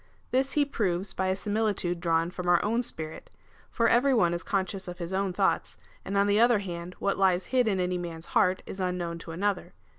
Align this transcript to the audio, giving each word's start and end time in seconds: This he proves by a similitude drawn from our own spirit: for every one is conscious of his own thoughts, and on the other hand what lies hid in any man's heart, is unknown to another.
This 0.31 0.53
he 0.53 0.65
proves 0.65 1.13
by 1.13 1.27
a 1.27 1.35
similitude 1.35 1.99
drawn 1.99 2.31
from 2.31 2.49
our 2.49 2.59
own 2.65 2.81
spirit: 2.81 3.29
for 3.69 3.87
every 3.87 4.15
one 4.15 4.33
is 4.33 4.41
conscious 4.41 4.87
of 4.87 4.97
his 4.97 5.13
own 5.13 5.31
thoughts, 5.31 5.77
and 6.03 6.17
on 6.17 6.25
the 6.25 6.39
other 6.39 6.57
hand 6.57 6.95
what 6.97 7.19
lies 7.19 7.45
hid 7.53 7.67
in 7.67 7.79
any 7.79 7.99
man's 7.99 8.25
heart, 8.33 8.63
is 8.65 8.79
unknown 8.79 9.19
to 9.19 9.29
another. 9.29 9.73